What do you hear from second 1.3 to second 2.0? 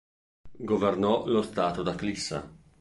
Stato da